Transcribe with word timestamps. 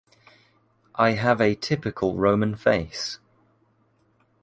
I 0.95 1.11
have 1.11 1.39
a 1.39 1.53
typical 1.53 2.15
Roman 2.15 2.55
face. 2.55 3.19